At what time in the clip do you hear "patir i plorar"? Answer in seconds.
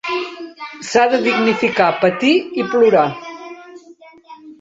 2.05-3.05